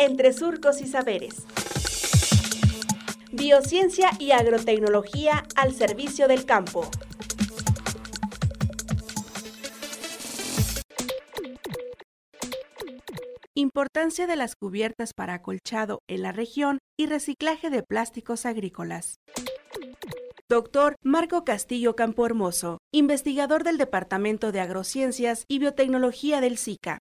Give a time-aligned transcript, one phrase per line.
[0.00, 1.44] entre surcos y saberes.
[3.32, 6.88] Biociencia y agrotecnología al servicio del campo.
[13.54, 19.16] Importancia de las cubiertas para acolchado en la región y reciclaje de plásticos agrícolas.
[20.48, 26.98] Doctor Marco Castillo Campo Hermoso, investigador del Departamento de Agrociencias y Biotecnología del SICA.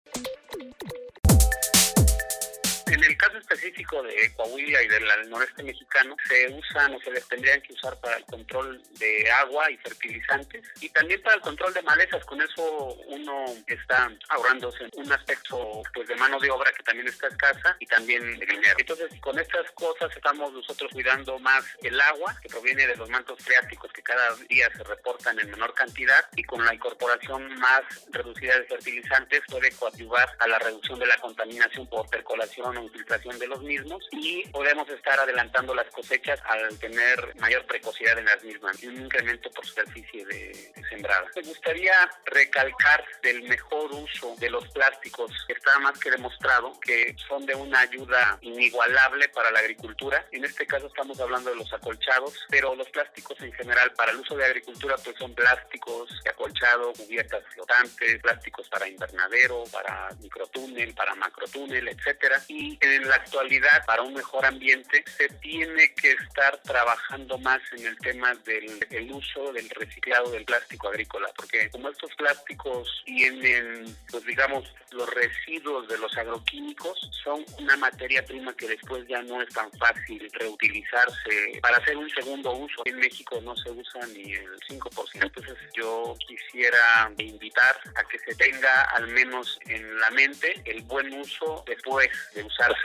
[3.49, 7.96] Específico de Coahuila y del noreste mexicano, se usan o se les tendrían que usar
[8.00, 12.25] para el control de agua y fertilizantes y también para el control de malezas.
[12.25, 17.29] Con eso uno está ahorrándose un aspecto pues de mano de obra que también está
[17.29, 18.75] escasa y también de dinero.
[18.79, 23.39] Entonces, con estas cosas estamos nosotros cuidando más el agua que proviene de los mantos
[23.45, 28.59] freáticos que cada día se reportan en menor cantidad y con la incorporación más reducida
[28.59, 33.47] de fertilizantes puede coadyuvar a la reducción de la contaminación por percolación o infiltración de
[33.47, 38.83] los mismos y podemos estar adelantando las cosechas al tener mayor precocidad en las mismas
[38.83, 41.27] y un incremento por superficie de, sembrada.
[41.34, 45.33] Me gustaría recalcar del mejor uso de los plásticos.
[45.48, 50.27] Está más que demostrado que son de una ayuda inigualable para la agricultura.
[50.33, 54.19] En este caso estamos hablando de los acolchados, pero los plásticos en general para el
[54.19, 60.95] uso de agricultura pues son plásticos de acolchado, cubiertas flotantes, plásticos para invernadero, para microtúnel,
[60.95, 62.41] para macrotúnel, etcétera.
[62.48, 67.87] Y en la actualidad, para un mejor ambiente, se tiene que estar trabajando más en
[67.87, 74.25] el tema del uso del reciclado del plástico agrícola, porque como estos plásticos tienen, pues
[74.25, 79.49] digamos, los residuos de los agroquímicos, son una materia prima que después ya no es
[79.51, 82.83] tan fácil reutilizarse para hacer un segundo uso.
[82.85, 88.35] En México no se usa ni el 5%, entonces yo quisiera invitar a que se
[88.37, 92.85] tenga al menos en la mente el buen uso después de usar los